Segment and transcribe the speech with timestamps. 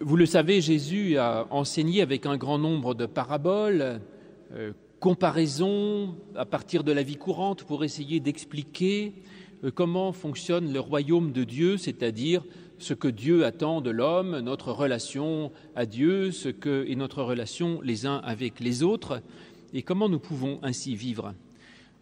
[0.00, 4.02] Vous le savez, Jésus a enseigné avec un grand nombre de paraboles,
[4.52, 9.14] euh, comparaisons à partir de la vie courante pour essayer d'expliquer
[9.64, 12.44] euh, comment fonctionne le royaume de Dieu, c'est-à-dire
[12.78, 17.80] ce que Dieu attend de l'homme, notre relation à Dieu, ce que est notre relation
[17.80, 19.22] les uns avec les autres,
[19.72, 21.32] et comment nous pouvons ainsi vivre.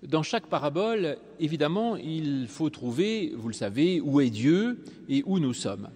[0.03, 5.39] Dans chaque parabole, évidemment, il faut trouver, vous le savez, où est Dieu et où
[5.39, 5.91] nous sommes.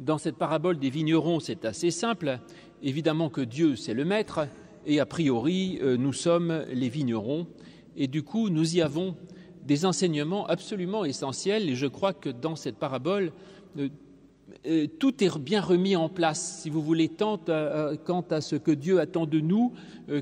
[0.00, 2.38] Dans cette parabole des vignerons, c'est assez simple.
[2.82, 4.46] Évidemment que Dieu, c'est le maître,
[4.86, 7.48] et a priori, euh, nous sommes les vignerons,
[7.96, 9.16] et du coup, nous y avons
[9.64, 13.32] des enseignements absolument essentiels, et je crois que dans cette parabole,
[13.76, 13.88] euh,
[14.66, 17.36] euh, tout est bien remis en place, si vous voulez, tant
[18.04, 19.72] quant à ce que Dieu attend de nous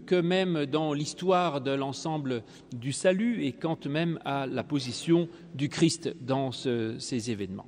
[0.06, 2.42] que même dans l'histoire de l'ensemble
[2.74, 7.66] du salut et quant même à la position du Christ dans ces événements.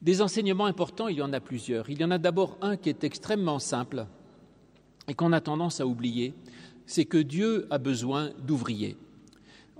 [0.00, 1.90] Des enseignements importants, il y en a plusieurs.
[1.90, 4.06] Il y en a d'abord un qui est extrêmement simple
[5.08, 6.34] et qu'on a tendance à oublier,
[6.86, 8.96] c'est que Dieu a besoin d'ouvriers.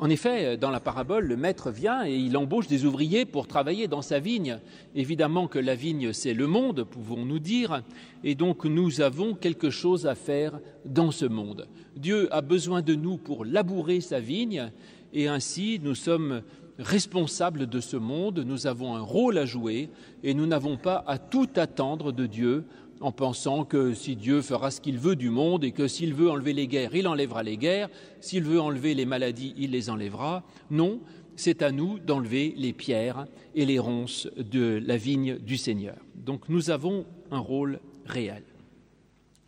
[0.00, 3.88] En effet, dans la parabole, le maître vient et il embauche des ouvriers pour travailler
[3.88, 4.60] dans sa vigne.
[4.94, 7.82] Évidemment que la vigne, c'est le monde, pouvons-nous dire,
[8.22, 11.66] et donc nous avons quelque chose à faire dans ce monde.
[11.96, 14.70] Dieu a besoin de nous pour labourer sa vigne,
[15.12, 16.42] et ainsi nous sommes
[16.78, 19.90] responsables de ce monde, nous avons un rôle à jouer,
[20.22, 22.64] et nous n'avons pas à tout attendre de Dieu
[23.00, 26.30] en pensant que si Dieu fera ce qu'il veut du monde et que s'il veut
[26.30, 27.88] enlever les guerres, il enlèvera les guerres,
[28.20, 30.42] s'il veut enlever les maladies, il les enlèvera.
[30.70, 31.00] Non,
[31.36, 35.96] c'est à nous d'enlever les pierres et les ronces de la vigne du Seigneur.
[36.16, 38.42] Donc nous avons un rôle réel.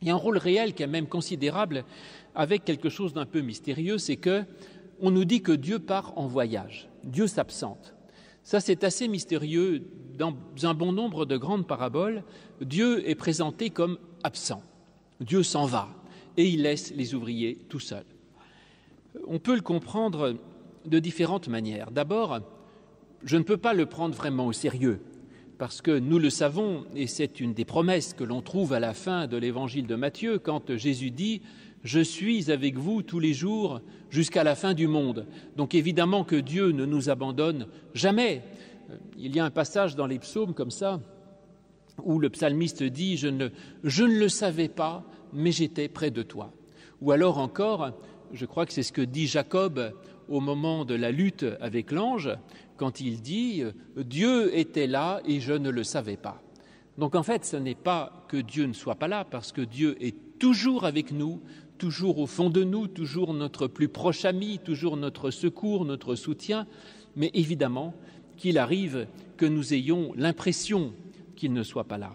[0.02, 1.84] Et un rôle réel qui est même considérable
[2.34, 4.44] avec quelque chose d'un peu mystérieux, c'est que
[5.00, 7.94] on nous dit que Dieu part en voyage, Dieu s'absente.
[8.42, 9.84] Ça, c'est assez mystérieux.
[10.18, 12.24] Dans un bon nombre de grandes paraboles,
[12.60, 14.62] Dieu est présenté comme absent.
[15.20, 15.88] Dieu s'en va
[16.36, 18.04] et il laisse les ouvriers tout seuls.
[19.26, 20.36] On peut le comprendre
[20.84, 21.91] de différentes manières.
[21.91, 22.41] D'abord,
[23.25, 25.00] je ne peux pas le prendre vraiment au sérieux,
[25.58, 28.94] parce que nous le savons, et c'est une des promesses que l'on trouve à la
[28.94, 31.42] fin de l'évangile de Matthieu, quand Jésus dit
[31.82, 33.80] Je suis avec vous tous les jours
[34.10, 35.26] jusqu'à la fin du monde.
[35.56, 38.42] Donc évidemment que Dieu ne nous abandonne jamais.
[39.16, 41.00] Il y a un passage dans les psaumes comme ça,
[42.02, 43.48] où le psalmiste dit je ne,
[43.82, 46.52] le savais pas, mais j'étais près de toi.
[47.00, 47.92] Ou alors encore,
[48.32, 49.94] je crois que c'est ce que dit Jacob
[50.28, 52.30] au moment de la lutte avec l'ange,
[52.76, 53.62] quand il dit
[53.96, 56.42] Dieu était là et je ne le savais pas.
[56.98, 59.96] Donc en fait, ce n'est pas que Dieu ne soit pas là, parce que Dieu
[60.04, 61.40] est toujours avec nous,
[61.80, 66.66] toujours au fond de nous, toujours notre plus proche ami, toujours notre secours, notre soutien,
[67.16, 67.94] mais évidemment
[68.36, 69.06] qu'il arrive
[69.38, 70.92] que nous ayons l'impression
[71.36, 72.14] qu'il ne soit pas là.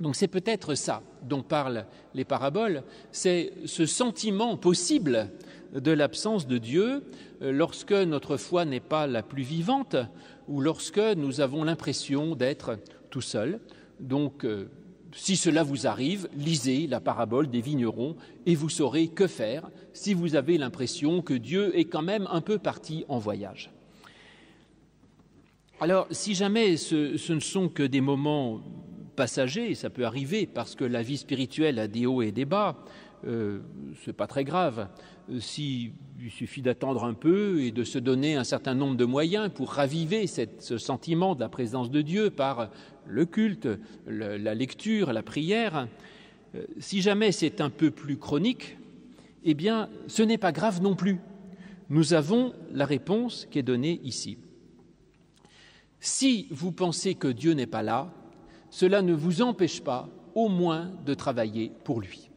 [0.00, 2.82] Donc c'est peut-être ça dont parlent les paraboles,
[3.12, 5.30] c'est ce sentiment possible
[5.72, 7.04] de l'absence de Dieu
[7.42, 9.96] euh, lorsque notre foi n'est pas la plus vivante
[10.48, 12.78] ou lorsque nous avons l'impression d'être
[13.10, 13.60] tout seul.
[14.00, 14.68] Donc euh,
[15.12, 20.14] si cela vous arrive, lisez la parabole des vignerons et vous saurez que faire si
[20.14, 23.70] vous avez l'impression que Dieu est quand même un peu parti en voyage.
[25.80, 28.60] Alors, si jamais ce, ne sont que des moments
[29.16, 32.76] passagers, ça peut arriver parce que la vie spirituelle a des hauts et des bas,
[33.26, 33.60] euh,
[34.02, 34.88] ce n'est pas très grave.
[35.30, 39.04] Euh, si, il suffit d'attendre un peu et de se donner un certain nombre de
[39.04, 42.70] moyens pour raviver ce sentiment de la présence de Dieu par
[43.08, 43.68] le culte,
[44.06, 45.88] la lecture, la prière.
[46.54, 48.76] Euh, si jamais c'est un peu plus chronique,
[49.44, 51.18] eh bien, ce n'est pas grave non plus.
[51.90, 54.38] Nous avons la réponse qui est donnée ici.
[56.00, 58.12] Si vous pensez que Dieu n'est pas là,
[58.70, 62.30] cela ne vous empêche pas au moins de travailler pour lui.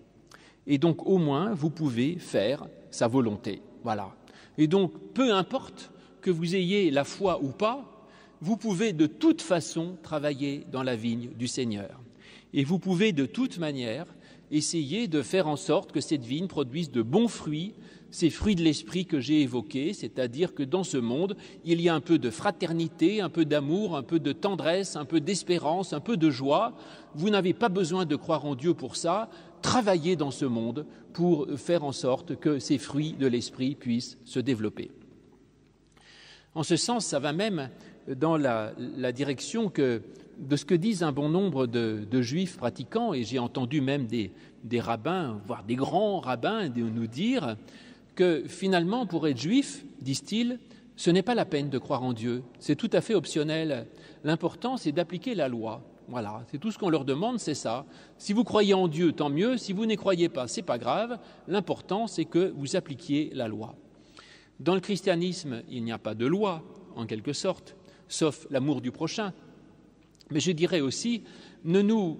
[0.67, 3.61] Et donc au moins vous pouvez faire sa volonté.
[3.83, 4.15] Voilà.
[4.57, 7.90] Et donc peu importe que vous ayez la foi ou pas,
[8.41, 12.01] vous pouvez de toute façon travailler dans la vigne du Seigneur.
[12.53, 14.07] Et vous pouvez de toute manière
[14.49, 17.73] essayer de faire en sorte que cette vigne produise de bons fruits,
[18.09, 21.95] ces fruits de l'esprit que j'ai évoqués, c'est-à-dire que dans ce monde, il y a
[21.95, 26.01] un peu de fraternité, un peu d'amour, un peu de tendresse, un peu d'espérance, un
[26.01, 26.75] peu de joie.
[27.15, 29.29] Vous n'avez pas besoin de croire en Dieu pour ça.
[29.61, 34.39] Travaillez dans ce monde pour faire en sorte que ces fruits de l'esprit puissent se
[34.39, 34.91] développer.
[36.53, 37.69] En ce sens, ça va même
[38.07, 38.73] dans la,
[39.11, 40.01] direction que
[40.39, 44.31] de ce que disent un bon nombre de, juifs pratiquants, et j'ai entendu même des,
[44.79, 47.55] rabbins, voire des grands rabbins, nous dire
[48.15, 50.59] que finalement, pour être juif, disent-ils,
[50.95, 53.87] ce n'est pas la peine de croire en Dieu, c'est tout à fait optionnel.
[54.23, 55.81] L'important, c'est d'appliquer la loi.
[56.07, 57.85] Voilà, c'est tout ce qu'on leur demande, c'est ça.
[58.17, 59.57] Si vous croyez en Dieu, tant mieux.
[59.57, 61.17] Si vous n'y croyez pas, c'est pas grave.
[61.47, 63.75] L'important, c'est que vous appliquiez la loi.
[64.59, 66.63] Dans le christianisme, il n'y a pas de loi,
[66.95, 67.75] en quelque sorte,
[68.11, 69.33] sauf l'amour du prochain.
[70.29, 71.23] Mais je dirais aussi,
[71.63, 72.19] ne nous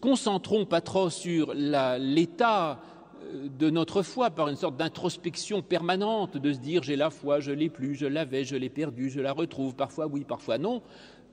[0.00, 2.80] concentrons pas trop sur l'état
[3.22, 7.40] euh, de notre foi par une sorte d'introspection permanente, de se dire j'ai la foi,
[7.40, 10.82] je l'ai plus, je l'avais, je l'ai perdue, je la retrouve, parfois oui, parfois non.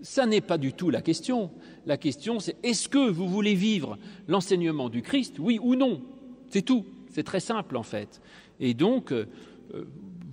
[0.01, 1.51] Ça n'est pas du tout la question.
[1.85, 3.97] La question c'est est-ce que vous voulez vivre
[4.27, 6.01] l'enseignement du Christ, oui ou non?
[6.49, 6.85] C'est tout.
[7.11, 8.21] C'est très simple en fait.
[8.59, 9.25] Et donc, euh,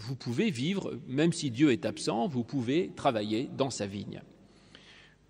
[0.03, 4.21] vous pouvez vivre, même si Dieu est absent, vous pouvez travailler dans sa vigne.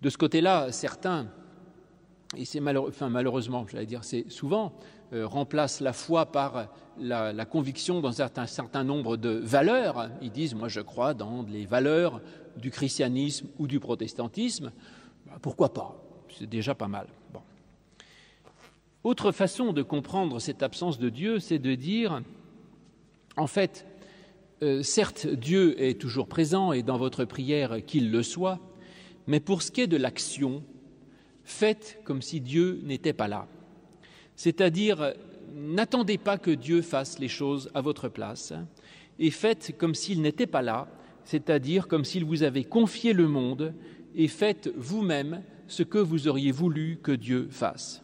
[0.01, 1.27] De ce côté-là, certains,
[2.35, 4.73] et c'est malheureusement, j'allais dire, c'est souvent,
[5.13, 10.09] euh, remplacent la foi par la, conviction dans un certain nombre de valeurs.
[10.21, 12.19] Ils disent, moi je crois dans les valeurs
[12.57, 14.71] du christianisme ou du protestantisme.
[15.27, 15.95] Bah, pourquoi pas?
[16.37, 17.07] C'est déjà pas mal.
[19.03, 22.21] Autre façon de comprendre cette absence de Dieu, c'est de dire,
[23.35, 23.85] en fait,
[24.63, 28.59] euh, certes, Dieu est toujours présent et dans votre prière qu'il le soit,
[29.27, 30.63] mais pour ce qui est de l'action,
[31.43, 33.47] faites comme si Dieu n'était pas là.
[34.37, 35.13] C'est-à-dire,
[35.53, 38.53] n'attendez pas que Dieu fasse les choses à votre place
[39.19, 40.87] et faites comme s'il n'était pas là,
[41.25, 43.73] c'est-à-dire comme s'il vous avait confié le monde
[44.15, 48.01] et faites vous-même ce que vous auriez voulu que Dieu fasse.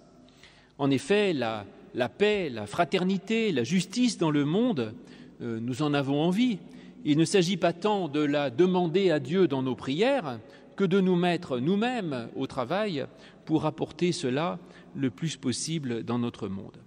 [0.77, 1.65] En effet, la,
[2.09, 4.93] paix, la fraternité, la justice dans le monde
[5.39, 6.59] nous en avons envie.
[7.05, 10.39] Il ne s'agit pas tant de la demander à Dieu dans nos prières
[10.75, 13.05] que de nous mettre nous-mêmes au travail
[13.45, 14.59] pour apporter cela
[14.95, 16.77] le plus possible dans notre monde.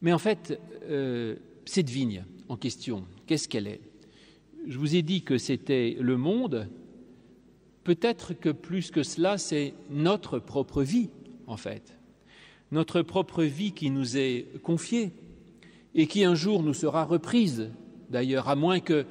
[0.00, 3.80] Mais en fait, euh, cette vigne en question, qu'est-ce qu'elle est?
[4.66, 6.68] Je vous ai dit que c'était le monde.
[7.84, 11.10] Peut-être que plus que cela, c'est notre propre vie,
[11.46, 11.94] en fait.
[12.70, 15.12] Notre propre vie qui nous est confiée
[15.94, 17.70] et qui un jour nous sera reprise,
[18.10, 19.06] d'ailleurs, à moins que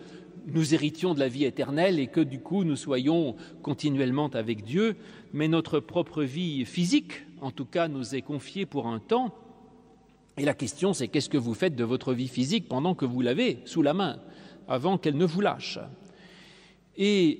[0.47, 4.95] nous héritions de la vie éternelle et que du coup nous soyons continuellement avec Dieu,
[5.33, 9.35] mais notre propre vie physique, en tout cas, nous est confiée pour un temps.
[10.37, 13.21] Et la question, c'est qu'est-ce que vous faites de votre vie physique pendant que vous
[13.21, 14.19] l'avez sous la main,
[14.67, 15.79] avant qu'elle ne vous lâche?
[16.95, 17.39] Et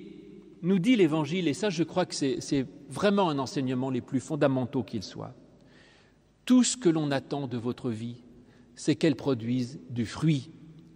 [0.61, 4.83] nous dit l'Évangile, et ça je crois que c'est vraiment un enseignement les plus fondamentaux
[4.83, 5.33] qu'il soit,
[6.45, 8.23] tout ce que l'on attend de votre vie,
[8.77, 10.49] c'est qu'elle produise du fruit.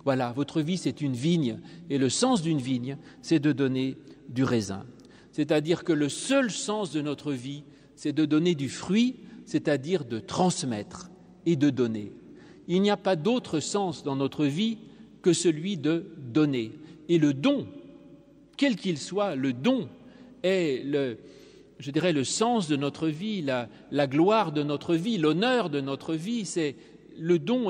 [0.06, 3.98] Voilà, votre vie, c'est une vigne, et le sens d'une vigne, c'est de donner
[4.30, 4.86] du raisin.
[5.34, 7.64] C'est-à-dire que le seul sens de notre vie,
[7.96, 11.12] c'est de donner du fruit, c'est-à-dire de transmettre
[11.46, 12.14] et de donner.
[12.68, 14.78] Il n'y a pas d'autre sens dans notre vie
[15.22, 16.72] que celui de donner.
[17.10, 17.68] Et le don,
[18.58, 19.90] quel qu'il soit, le don
[20.44, 21.18] est le,
[21.80, 26.14] je dirais, le sens de notre vie, la, gloire de notre vie, l'honneur de notre
[26.14, 26.46] vie,
[27.22, 27.70] le don,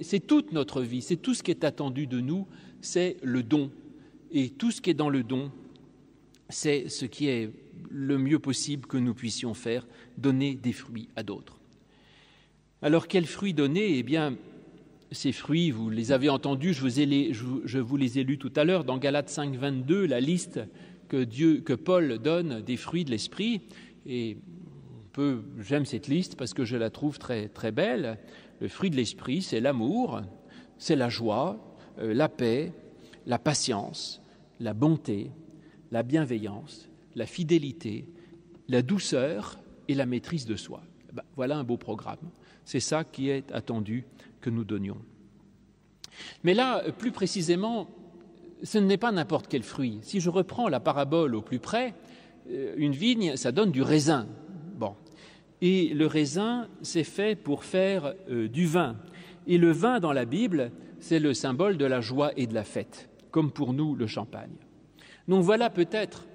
[0.00, 2.48] c'est toute notre vie, c'est tout ce qui est attendu de nous,
[2.80, 3.70] c'est le don.
[4.32, 5.52] Et tout ce qui est dans le don,
[6.48, 7.50] c'est ce qui est
[7.90, 9.86] le mieux possible que nous puissions faire,
[10.16, 11.60] donner des fruits à d'autres.
[12.82, 13.98] Alors quels fruits donner?
[13.98, 14.36] Eh bien,
[15.12, 18.98] ces fruits, vous les avez entendus, je vous, les ai lus tout à l'heure dans
[18.98, 20.60] Galates 5, 22, la liste
[21.08, 23.60] que, que Paul donne des fruits de l'esprit.
[24.06, 24.38] Et
[25.60, 28.18] j'aime cette liste parce que je la trouve très, belle.
[28.60, 30.20] Le fruit de l'esprit, c'est l'amour,
[30.78, 32.72] c'est la joie, euh, la paix,
[33.26, 34.22] la patience,
[34.60, 35.30] la bonté,
[35.90, 38.08] la bienveillance, la fidélité,
[38.68, 40.82] la douceur et la maîtrise de soi.
[41.12, 42.30] Ben, voilà un beau programme.
[42.64, 44.04] C'est ça qui est attendu
[44.40, 44.98] que nous donnions.
[46.44, 47.88] Mais là, plus précisément,
[48.62, 49.98] ce n'est pas n'importe quel fruit.
[50.02, 51.94] Si je reprends la parabole au plus près,
[52.50, 54.26] euh, une vigne, ça donne du raisin.
[55.60, 58.96] Et le raisin, c'est fait pour faire euh, du vin.
[59.46, 62.64] Et le vin dans la Bible, c'est le symbole de la joie et de la
[62.64, 64.54] fête, comme pour nous le champagne.
[65.26, 66.26] Donc voilà peut-être,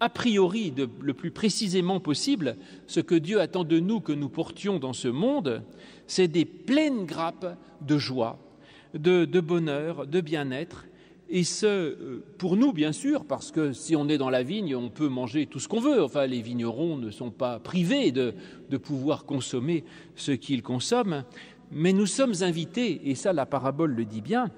[0.00, 4.78] a priori, le plus précisément possible, ce que Dieu attend de nous que nous portions
[4.78, 5.62] dans ce monde,
[6.06, 8.38] c'est des pleines grappes de joie,
[8.94, 10.86] de bonheur, de bien-être,
[11.30, 14.74] et ce, euh, pour nous, bien sûr, parce que si on est dans la vigne,
[14.74, 16.02] on peut manger tout ce qu'on veut.
[16.02, 18.34] Enfin, les vignerons ne sont pas privés de,
[18.78, 19.84] pouvoir consommer
[20.16, 21.24] ce qu'ils consomment.
[21.70, 24.50] Mais nous sommes invités, et ça la parabole le dit bien,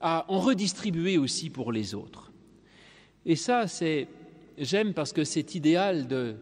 [0.00, 2.32] à en redistribuer aussi pour les autres.
[3.24, 4.08] Et ça, c'est,
[4.58, 6.34] j'aime parce que cet idéal de,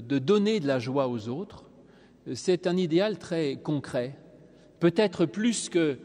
[0.00, 1.64] donner de la joie aux autres,
[2.34, 4.18] c'est un idéal très concret,
[4.80, 5.98] peut-être plus que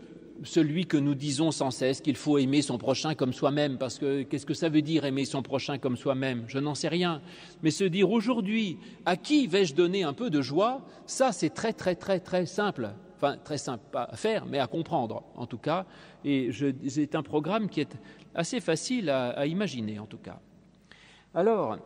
[0.43, 4.23] celui que nous disons sans cesse qu'il faut aimer son prochain comme soi-même, parce que
[4.23, 6.45] qu'est-ce que ça veut dire aimer son prochain comme soi-même?
[6.47, 7.21] Je n'en sais rien.
[7.61, 11.73] Mais se dire aujourd'hui, à qui vais-je donner un peu de joie, ça c'est très
[11.73, 12.91] très très très simple.
[13.15, 15.85] Enfin, très simple à faire, mais à comprendre en tout cas.
[16.25, 16.49] Et
[16.87, 17.97] c'est un programme qui est
[18.35, 20.39] assez facile à, imaginer en tout cas.
[21.33, 21.77] Alors,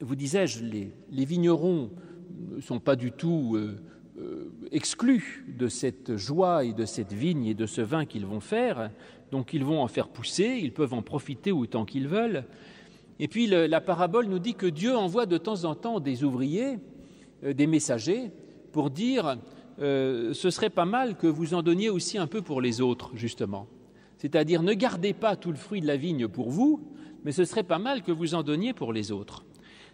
[0.00, 1.90] vous disais-je, les, vignerons
[2.50, 3.80] ne sont pas du tout euh,
[4.72, 8.90] exclus de cette joie et de cette vigne et de ce vin qu'ils vont faire,
[9.30, 12.44] donc ils vont en faire pousser, ils peuvent en profiter autant qu'ils veulent.
[13.20, 16.78] Et puis la parabole nous dit que Dieu envoie de temps en temps des ouvriers,
[17.44, 18.30] euh, des messagers,
[18.72, 19.38] pour dire
[19.80, 23.10] euh, ce serait pas mal que vous en donniez aussi un peu pour les autres,
[23.14, 23.66] justement.
[24.16, 26.80] C'est-à-dire ne gardez pas tout le fruit de la vigne pour vous,
[27.24, 29.44] mais ce serait pas mal que vous en donniez pour les autres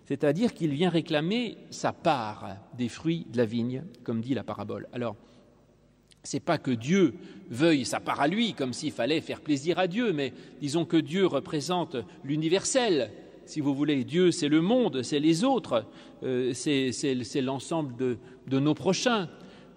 [0.07, 4.87] c'est-à-dire qu'il vient réclamer sa part des fruits de la vigne, comme dit la parabole.
[4.93, 5.17] Alors,
[6.23, 7.15] c'est pas que Dieu
[7.51, 10.97] veuille sa part à lui, comme s'il fallait faire plaisir à Dieu, mais disons que
[10.97, 13.11] Dieu représente l'universel.
[13.47, 15.85] Si vous voulez, Dieu, c'est le monde, c'est les autres,
[16.23, 19.29] euh, c'est l'ensemble de nos prochains.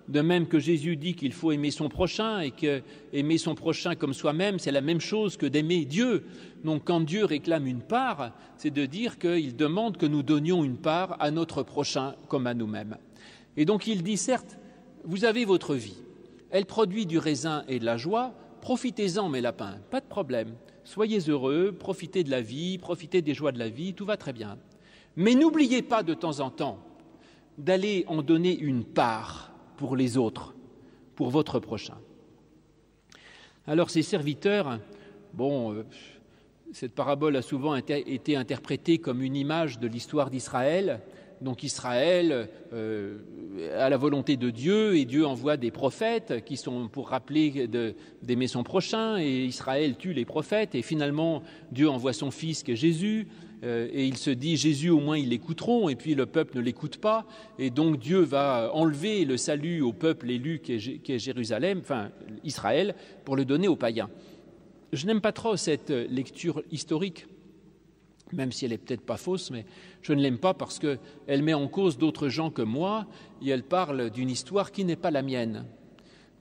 [0.08, 3.96] De même que Jésus dit qu'il faut aimer son prochain et que aimer son prochain
[3.96, 6.26] comme soi-même, c'est la même chose que d'aimer Dieu.
[6.64, 10.78] Donc quand Dieu réclame une part, c'est de dire qu'il demande que nous donnions une
[10.78, 12.98] part à notre prochain comme à nous-mêmes.
[13.58, 14.58] Et donc il dit, certes,
[15.04, 15.98] vous avez votre vie,
[16.52, 20.54] elle produit du raisin et de la joie, profitez-en mes lapins, pas de problème.
[20.86, 24.32] Soyez heureux, profitez de la vie, profitez des joies de la vie, tout va très
[24.32, 24.58] bien.
[25.18, 26.80] Mais n'oubliez pas de temps en temps
[27.58, 29.47] d'aller en donner une part
[29.78, 30.54] pour les autres,
[31.16, 31.98] pour votre prochain.
[33.68, 34.80] Alors ces serviteurs,
[35.34, 35.86] bon, euh,
[36.74, 41.02] cette parabole a souvent été interprétée comme une image de l'histoire d'Israël.
[41.40, 43.20] Donc Israël euh,
[43.78, 47.68] a la volonté de Dieu et Dieu envoie des prophètes qui sont pour rappeler
[48.24, 52.72] d'aimer son prochain et Israël tue les prophètes et finalement Dieu envoie son fils qui
[52.72, 53.28] est Jésus
[53.64, 56.98] et il se dit Jésus au moins ils l'écouteront et puis le peuple ne l'écoute
[56.98, 57.26] pas
[57.58, 62.12] et donc Dieu va enlever le salut au peuple élu qui est, Jérusalem, enfin
[62.44, 62.94] Israël,
[63.26, 64.10] pour le donner aux païens.
[64.94, 67.26] Je n'aime pas trop cette lecture historique,
[68.32, 69.66] même si elle est peut-être pas fausse, mais
[70.02, 73.08] je ne l'aime pas parce qu'elle met en cause d'autres gens que moi
[73.42, 75.66] et elle parle d'une histoire qui n'est pas la mienne.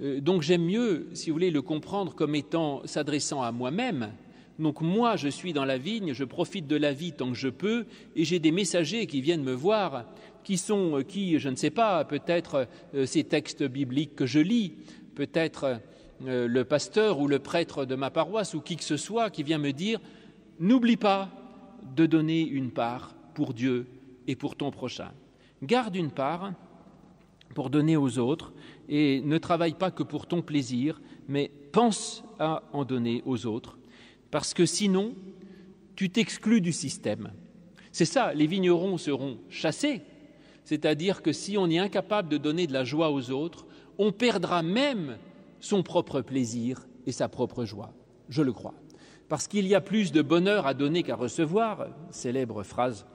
[0.01, 4.13] Euh, donc j'aime mieux, si vous voulez, le comprendre comme étant s'adressant à moi-même
[4.59, 7.49] donc moi, je suis dans la vigne, je profite de la vie tant que je
[7.49, 10.07] peux, et j'ai des messagers qui viennent me voir,
[10.45, 14.39] qui sont, euh, qui, je ne sais pas, peut-être euh, ces textes bibliques que je
[14.39, 14.75] lis,
[15.15, 15.81] peut-être
[16.25, 19.43] euh, le pasteur ou le prêtre de ma paroisse ou qui que ce soit qui
[19.43, 20.01] vient me dire,
[20.59, 21.29] n'oublie pas
[21.95, 23.87] de donner une part pour Dieu
[24.27, 25.11] et pour ton prochain.
[25.63, 26.53] Garde une part
[27.55, 28.53] pour donner aux autres
[28.89, 33.77] et ne travaille pas que pour ton plaisir, mais pense à en donner aux autres
[34.31, 35.15] parce que sinon,
[35.95, 37.33] tu t'exclus du système.
[37.93, 40.03] C'est ça, les vignerons seront chassés,
[40.65, 43.67] c'est-à-dire que si on est incapable de donner de la joie aux autres,
[43.99, 45.17] on perdra même
[45.61, 47.93] son propre plaisir et sa propre joie,
[48.29, 48.75] je le crois.
[49.29, 53.07] Parce qu'il y a plus de bonheur à donner qu'à recevoir, célèbre phrase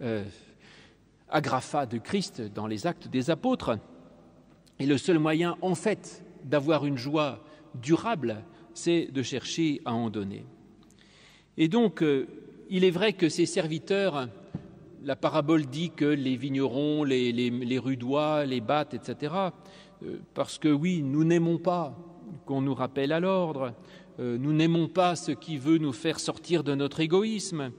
[0.00, 0.24] euh,
[1.28, 3.78] agrafa de Christ dans les actes des apôtres.
[4.78, 7.40] Et le seul moyen, en fait, d'avoir une joie
[7.74, 8.42] durable,
[8.74, 10.44] c'est de chercher à en donner.
[11.56, 12.26] Et donc, euh,
[12.68, 14.28] il est vrai que ces serviteurs,
[15.04, 19.34] la parabole dit que les vignerons, les, rudois, les battent, etc.
[20.02, 21.96] Euh, parce que oui, nous n'aimons pas
[22.46, 23.72] qu'on nous rappelle à l'ordre,
[24.18, 27.70] euh, nous n'aimons pas ce qui veut nous faire sortir de notre égoïsme,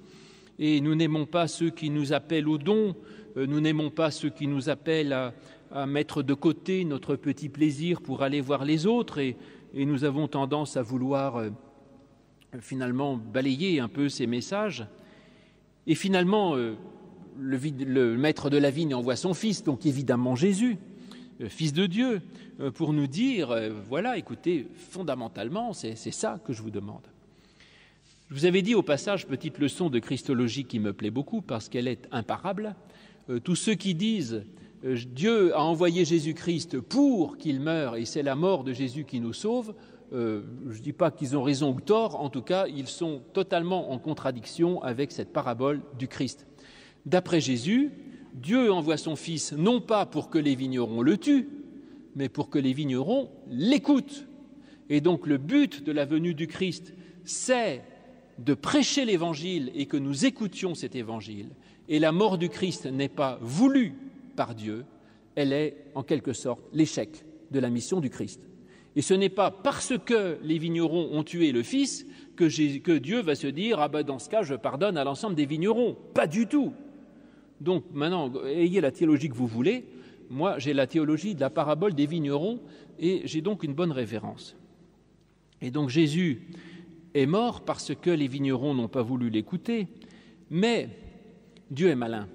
[0.57, 2.95] et nous n'aimons pas ceux qui nous appellent au don,
[3.35, 5.33] nous n'aimons pas ceux qui nous appellent à,
[5.73, 9.35] à mettre de côté notre petit plaisir pour aller voir les autres, et
[9.75, 11.49] et nous avons tendance à vouloir euh,
[12.61, 14.87] finalement balayer un peu ces messages.
[15.85, 16.75] Et finalement, euh,
[17.37, 20.77] le, maître de la vigne envoie son fils, donc évidemment Jésus,
[21.41, 22.21] euh, fils de Dieu,
[22.75, 23.53] pour nous dire,
[23.89, 27.01] voilà, écoutez, fondamentalement, c'est ça que je vous demande.
[28.29, 31.67] Je vous avais dit au passage, petite leçon de Christologie qui me plaît beaucoup parce
[31.67, 32.73] qu'elle est imparable,
[33.43, 34.45] tous ceux qui disent
[34.83, 39.33] Dieu a envoyé Jésus-Christ pour qu'il meure, et c'est la mort de Jésus qui nous
[39.33, 39.73] sauve,
[40.13, 43.21] euh, je ne dis pas qu'ils ont raison ou tort, en tout cas, ils sont
[43.33, 46.45] totalement en contradiction avec cette parabole du Christ.
[47.05, 47.91] D'après Jésus,
[48.33, 51.49] Dieu envoie son Fils non pas pour que les vignerons le tuent,
[52.15, 54.27] mais pour que les vignerons l'écoutent.
[54.89, 57.81] Et donc le but de la venue du Christ, c'est
[58.37, 61.49] de prêcher l'Évangile et que nous écoutions cet Évangile.
[61.87, 63.93] Et la mort du Christ n'est pas voulue
[64.35, 64.85] par Dieu,
[65.35, 68.41] elle est en quelque sorte l'échec de la mission du Christ.
[68.95, 73.35] Et ce n'est pas parce que les vignerons ont tué le fils que, Dieu va
[73.35, 75.97] se dire Ah ben dans ce cas, je pardonne à l'ensemble des vignerons.
[76.13, 76.73] Pas du tout.
[77.59, 79.85] Donc maintenant, ayez la théologie que vous voulez.
[80.29, 82.59] Moi, j'ai la théologie de la parabole des vignerons
[82.99, 84.55] et j'ai donc une bonne référence.
[85.61, 86.47] Et donc Jésus
[87.13, 89.87] est mort parce que les vignerons n'ont pas voulu l'écouter,
[90.49, 90.89] mais
[91.69, 92.27] Dieu est malin.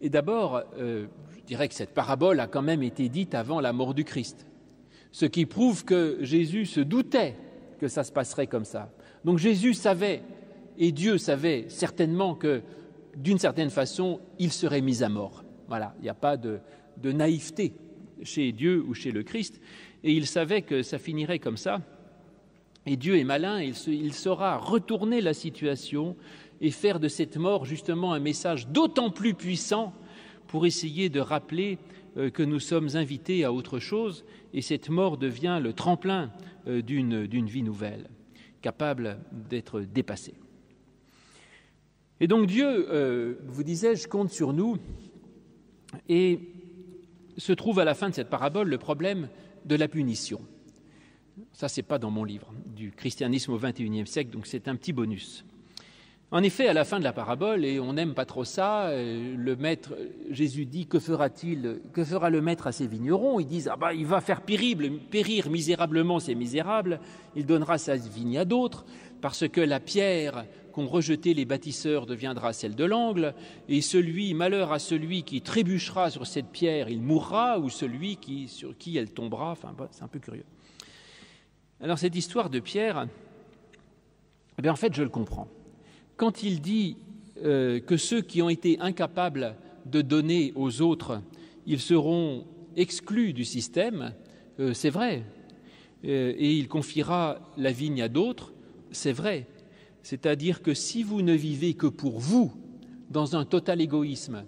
[0.00, 1.06] Et d'abord, euh,
[1.38, 4.46] je dirais que cette parabole a quand même été dite avant la mort du Christ,
[5.12, 7.36] ce qui prouve que Jésus se doutait
[7.78, 8.90] que ça se passerait comme ça.
[9.24, 10.22] Donc Jésus savait,
[10.78, 12.62] et Dieu savait certainement que,
[13.16, 15.44] d'une certaine façon, il serait mis à mort.
[15.68, 16.60] Voilà, il n'y a pas de,
[17.02, 17.72] naïveté
[18.22, 19.60] chez Dieu ou chez le Christ,
[20.04, 21.80] et il savait que ça finirait comme ça.
[22.84, 26.16] Et Dieu est malin, il, il saura retourner la situation
[26.60, 29.92] et faire de cette mort justement un message d'autant plus puissant
[30.46, 31.78] pour essayer de rappeler
[32.16, 36.30] euh, que nous sommes invités à autre chose, et cette mort devient le tremplin
[36.66, 38.08] euh, d'une vie nouvelle,
[38.62, 39.18] capable
[39.50, 40.34] d'être dépassée.
[42.20, 44.78] Et donc Dieu, euh, vous disais-je, compte sur nous,
[46.08, 46.40] et
[47.36, 49.28] se trouve à la fin de cette parabole le problème
[49.66, 50.40] de la punition.
[51.52, 54.94] Ça, c'est pas dans mon livre du christianisme au XXIe siècle, donc c'est un petit
[54.94, 55.44] bonus.
[56.32, 59.36] En effet, à la fin de la parabole, et on n'aime pas trop ça, euh,
[59.36, 59.94] le maître,
[60.28, 63.38] Jésus dit que fera-t-il, que fera le maître à ses vignerons?
[63.38, 66.98] Ils disent ah bah il va faire périr misérablement ces misérables,
[67.36, 68.84] il donnera sa vigne à d'autres,
[69.20, 73.32] parce que la pierre qu'ont rejetée les bâtisseurs deviendra celle de l'angle,
[73.68, 78.18] et celui malheur à celui qui trébuchera sur cette pierre, il mourra, ou celui
[78.48, 79.52] sur qui elle tombera.
[79.52, 80.44] Enfin, c'est un peu curieux.
[81.80, 83.06] Alors cette histoire de Pierre,
[84.58, 85.46] eh bien en fait je le comprends
[86.16, 86.96] quand il dit
[87.44, 91.20] euh, que ceux qui ont été incapables de donner aux autres,
[91.66, 92.46] ils seront
[92.76, 94.14] exclus du système,
[94.58, 95.24] euh, c'est vrai.
[96.04, 98.52] Euh, et il confiera la vigne à d'autres,
[98.90, 99.46] c'est vrai.
[100.02, 102.52] C'est-à-dire que si vous ne vivez que pour vous,
[103.10, 104.44] dans un total égoïsme,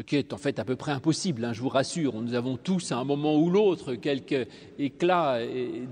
[0.00, 2.14] ce qui est en fait à peu près impossible, hein, je vous rassure.
[2.22, 4.48] Nous avons tous à un moment ou l'autre quelques
[4.78, 5.40] éclats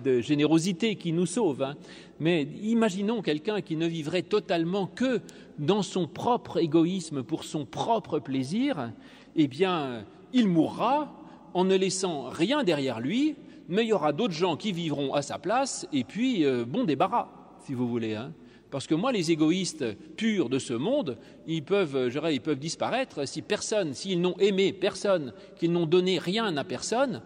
[0.03, 1.63] de générosité qui nous sauvent.
[1.63, 1.77] Hein.
[2.19, 5.21] Mais imaginons quelqu'un qui ne vivrait totalement que
[5.59, 8.93] dans son propre égoïsme, pour son propre plaisir,
[9.37, 11.13] eh bien, il mourra
[11.53, 13.37] en ne laissant rien derrière lui,
[13.69, 16.85] mais il y aura d'autres gens qui vivront à sa place, et puis, euh, bon
[16.85, 17.29] débarras,
[17.67, 18.15] si vous voulez.
[18.15, 18.33] Hein.
[18.71, 23.41] Parce que moi, les égoïstes purs de ce monde, ils peuvent, ils peuvent disparaître si
[23.41, 27.23] personne, s'ils n'ont aimé personne, qu'ils n'ont donné rien à personne,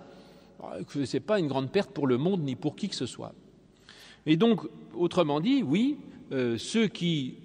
[0.88, 3.34] ce n'est pas une grande perte pour le monde ni pour qui que ce soit.
[4.26, 4.60] Et donc,
[4.94, 5.98] autrement dit, oui,
[6.30, 7.38] euh, ceux qui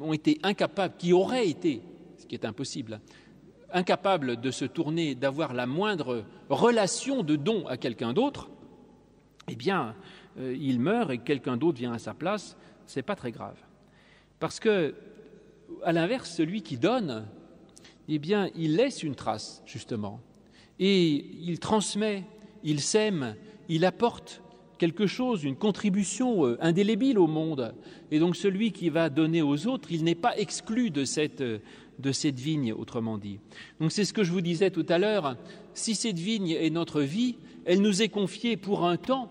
[0.00, 1.82] ont été incapables, qui auraient été,
[2.18, 3.00] ce qui est impossible,
[3.72, 8.50] incapables de se tourner, d'avoir la moindre relation de don à quelqu'un d'autre,
[9.48, 9.94] eh bien,
[10.38, 12.56] euh, ils meurent et quelqu'un d'autre vient à sa place
[12.96, 13.56] n'est pas très grave.
[14.38, 14.94] Parce que,
[15.84, 17.26] à l'inverse, celui qui donne,
[18.08, 20.20] eh bien, il laisse une trace, justement.
[20.78, 22.24] Et il transmet,
[22.64, 23.36] il sème,
[23.68, 24.42] il apporte
[24.78, 27.74] quelque chose, une contribution euh, indélébile au monde.
[28.10, 32.12] Et donc celui qui va donner aux autres, il n'est pas exclu de cette, de
[32.12, 33.38] cette vigne, autrement dit.
[33.78, 35.36] Donc c'est ce que je vous disais tout à l'heure.
[35.74, 39.30] Si cette vigne est notre vie, elle nous est confiée pour un temps,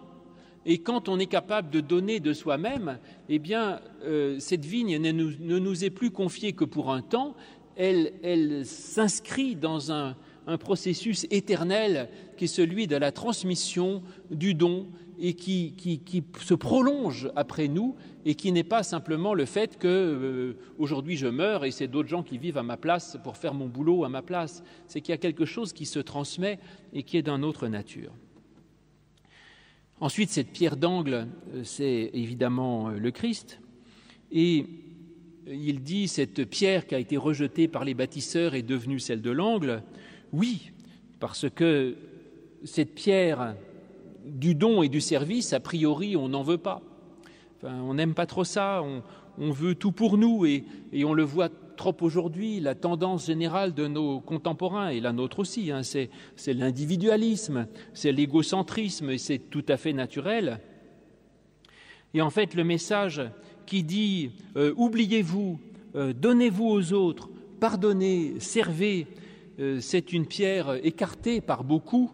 [0.66, 5.12] et quand on est capable de donner de soi-même, eh bien, euh, cette vigne ne
[5.12, 7.36] nous, est plus confiée que pour un temps,
[7.76, 10.16] elle, s'inscrit dans un,
[10.60, 14.88] processus éternel qui est celui de la transmission du don
[15.20, 15.76] et qui,
[16.40, 17.96] se prolonge après nous
[18.26, 22.10] et qui n'est pas simplement le fait que euh, aujourd'hui je meurs et c'est d'autres
[22.10, 24.64] gens qui vivent à ma place pour faire mon boulot à ma place.
[24.88, 26.58] C'est qu'il y a quelque chose qui se transmet
[26.94, 28.12] et qui est d'une autre nature.
[30.02, 33.60] Ensuite, cette pierre d'angle, euh, c'est évidemment euh, le Christ.
[34.32, 34.66] Et
[35.46, 39.32] il dit, cette pierre qui a été rejetée par les bâtisseurs est devenue celle de
[39.32, 39.84] l'angle.
[40.32, 40.72] Oui,
[41.20, 41.96] parce que
[42.64, 43.56] cette pierre
[44.26, 46.82] du don et du service, a priori, on n'en veut pas.
[47.64, 48.84] on n'aime pas trop ça,
[49.38, 53.74] on, veut tout pour nous et, et on le voit trop aujourd'hui, la tendance générale
[53.74, 56.10] de nos contemporains, et la nôtre aussi, hein, c'est
[56.48, 60.60] l'individualisme, c'est l'égocentrisme, et c'est tout à fait naturel.
[62.14, 63.22] Et en fait, le message
[63.66, 65.58] qui dit euh, oubliez-vous,
[65.96, 67.30] euh, donnez-vous aux autres,
[67.62, 69.08] pardonnez, servez,
[69.62, 72.12] euh, c'est une pierre écartée par beaucoup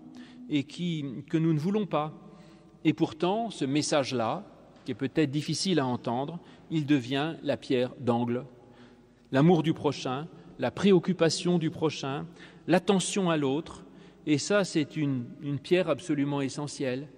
[0.47, 2.13] et que nous ne voulons pas.
[2.83, 4.45] Et pourtant, ce message-là,
[4.85, 6.37] qui est peut-être difficile à entendre,
[6.69, 8.45] il devient la pierre d'angle
[9.35, 12.25] l'amour du prochain, la préoccupation du prochain,
[12.67, 13.83] l'attention à l'autre.
[14.25, 15.25] Et ça, c'est une,
[15.61, 17.09] pierre absolument essentielle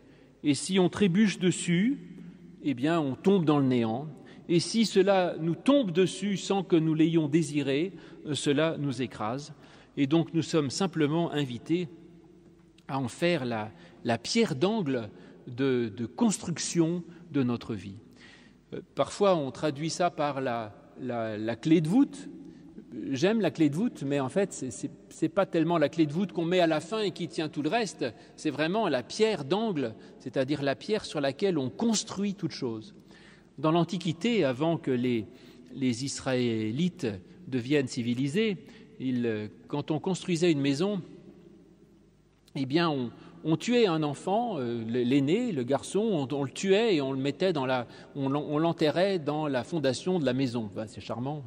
[0.43, 1.99] Et si on trébuche dessus,
[2.63, 4.07] eh bien, on tombe dans le néant.
[4.49, 7.93] Et si cela nous tombe dessus sans que nous l'ayons désiré,
[8.25, 9.53] euh, cela nous écrase.
[9.95, 11.87] Et donc, nous sommes simplement invités
[12.87, 15.11] à en faire la, pierre d'angle
[15.45, 17.99] de, construction de notre vie.
[18.73, 22.29] Euh, parfois, on traduit ça par la, la clé de voûte,
[23.11, 24.87] j'aime la clé de voûte, mais en fait, ce
[25.21, 27.49] n'est pas tellement la clé de voûte qu'on met à la fin et qui tient
[27.49, 28.05] tout le reste,
[28.35, 32.95] c'est vraiment la pierre d'angle, c'est-à-dire la pierre sur laquelle on construit toute chose.
[33.57, 35.25] Dans l'Antiquité, avant que les,
[36.03, 37.07] Israélites
[37.47, 38.57] deviennent civilisés,
[39.67, 41.01] quand on construisait une maison,
[42.55, 43.11] eh bien, on,
[43.55, 47.65] tuait un enfant, euh, l'aîné, le garçon, on, le tuait et on le mettait dans
[47.65, 50.69] la, on, l'enterrait dans la fondation de la maison.
[50.87, 51.43] c'est charmant.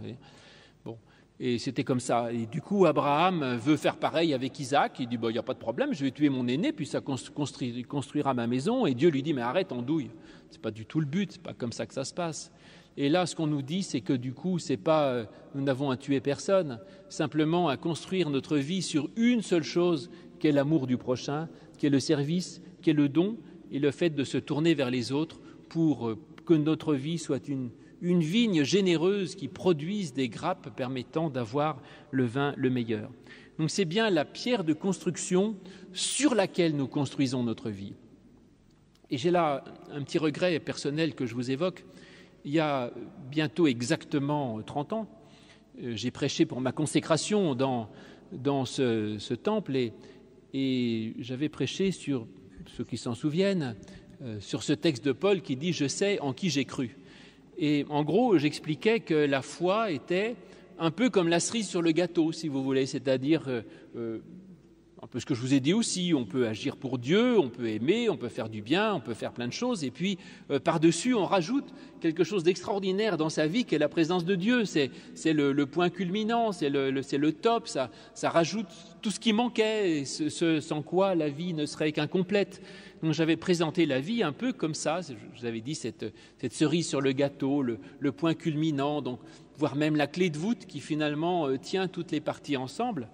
[1.43, 2.31] Et c'était comme ça.
[2.33, 4.99] Et du coup, Abraham veut faire pareil avec Isaac.
[5.01, 7.01] Il dit Il n'y a pas de problème, je vais tuer mon aîné, puis ça
[7.01, 8.85] construira ma maison.
[8.85, 10.11] Et Dieu lui dit Mais arrête, andouille.
[10.51, 12.13] Ce n'est pas du tout le but, ce n'est pas comme ça que ça se
[12.13, 12.53] passe.
[12.99, 15.91] Et là, ce qu'on nous dit, c'est que du coup, c'est pas, euh, nous n'avons
[15.91, 20.87] à tuer personne, simplement à construire notre vie sur une seule chose, qui est l'amour
[20.87, 21.49] du prochain,
[21.81, 23.39] qui est le service, qui est le don,
[23.73, 25.41] et le fait de se tourner vers les autres
[25.71, 27.71] pour euh, que notre vie soit une,
[28.03, 33.11] une vigne généreuse qui produise des grappes permettant d'avoir le vin le meilleur.
[33.59, 35.57] Donc c'est bien la pierre de construction
[35.95, 37.95] sur laquelle nous construisons notre vie.
[39.09, 41.87] Et j'ai là un petit regret personnel que je vous évoque.
[42.45, 42.93] Il y a
[43.31, 45.09] bientôt exactement 30 ans,
[45.83, 47.89] euh, j'ai prêché pour ma consécration dans,
[48.33, 49.95] dans ce, temple et,
[50.55, 52.27] et j'avais prêché sur,
[52.77, 53.77] ceux qui s'en souviennent,
[54.23, 56.97] euh, sur ce texte de Paul qui dit Je sais en qui j'ai cru.
[57.59, 60.37] Et en gros, j'expliquais que la foi était
[60.79, 63.63] un peu comme la cerise sur le gâteau, si vous voulez, c'est-à-dire euh,
[63.97, 64.19] euh,
[65.11, 67.69] peu ce que je vous ai dit aussi, on peut agir pour Dieu, on peut
[67.69, 70.19] aimer, on peut faire du bien, on peut faire plein de choses, et puis
[70.51, 71.65] euh, par-dessus, on rajoute
[72.01, 74.65] quelque chose d'extraordinaire dans sa vie qui est la présence de Dieu.
[74.65, 74.91] C'est,
[75.25, 77.91] le, point culminant, c'est le, top, ça,
[78.23, 78.69] rajoute
[79.03, 82.63] tout ce qui manquait, sans quoi la vie ne serait qu'incomplète.
[83.03, 86.05] Donc j'avais présenté la vie un peu comme ça, je vous avais dit cette,
[86.51, 89.19] cerise sur le gâteau, le, point culminant, donc
[89.59, 93.09] voire même la clé de voûte qui finalement euh, tient toutes les parties ensemble.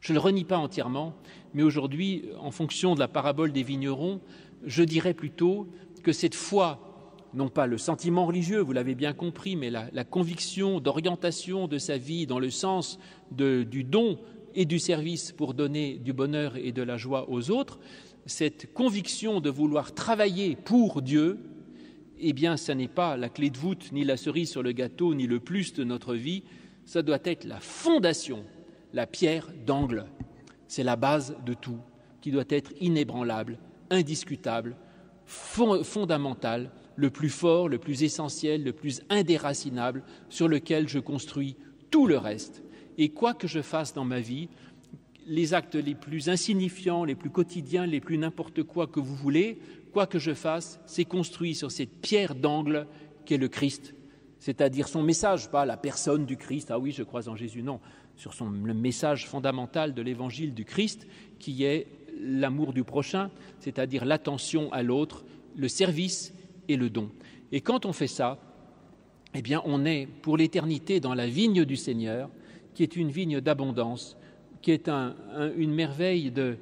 [0.00, 1.14] Je ne le renie pas entièrement,
[1.52, 4.20] mais aujourd'hui, en fonction de la parabole des vignerons,
[4.64, 5.68] je dirais plutôt
[6.02, 10.80] que cette foi, non pas le sentiment religieux, vous l'avez bien compris, mais la, conviction
[10.80, 12.98] d'orientation de sa vie dans le sens
[13.30, 14.18] du don
[14.54, 17.78] et du service pour donner du bonheur et de la joie aux autres,
[18.24, 21.38] cette conviction de vouloir travailler pour Dieu,
[22.18, 25.14] eh bien, ce n'est pas la clé de voûte, ni la cerise sur le gâteau,
[25.14, 26.42] ni le plus de notre vie,
[26.84, 28.44] ça doit être la fondation,
[28.92, 30.06] la pierre d'angle.
[30.68, 31.80] C'est la base de tout,
[32.20, 33.58] qui doit être inébranlable,
[33.90, 34.76] indiscutable,
[35.26, 41.56] fondamental, le plus fort, le plus essentiel, le plus indéracinable, sur lequel je construis
[41.90, 42.62] tout le reste.
[42.98, 44.48] Et quoi que je fasse dans ma vie,
[45.26, 49.58] les actes les plus insignifiants, les plus quotidiens, les plus n'importe quoi que vous voulez,
[49.92, 52.86] quoi que je fasse, c'est construit sur cette pierre d'angle
[53.24, 53.94] qu'est le Christ,
[54.40, 57.78] c'est-à-dire son message, pas la personne du Christ, ah oui, je crois en Jésus, non,
[58.16, 61.06] sur son, le message fondamental de l'évangile du Christ,
[61.38, 61.86] qui est
[62.18, 65.24] l'amour du prochain, c'est-à-dire l'attention à l'autre,
[65.56, 66.34] le service
[66.68, 67.10] et le don.
[67.52, 68.38] Et quand on fait ça,
[69.34, 72.30] eh bien, on est pour l'éternité dans la vigne du Seigneur,
[72.74, 74.16] qui est une vigne d'abondance,
[74.62, 76.56] qui est une merveille de,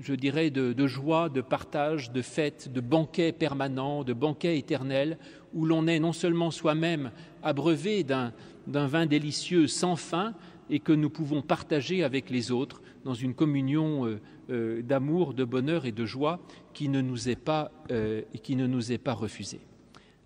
[0.00, 5.18] je dirais, de, joie, de partage, de fête, de banquet permanent, de banquet éternel,
[5.54, 7.10] où l'on est non seulement soi-même
[7.42, 8.32] abreuvé d'un
[8.66, 10.34] vin délicieux sans fin,
[10.70, 15.44] et que nous pouvons partager avec les autres dans une communion euh, euh, d'amour, de
[15.44, 16.40] bonheur et de joie
[16.74, 19.60] qui ne nous est pas, euh, qui ne nous est pas refusée.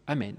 [0.06, 0.34] Amen.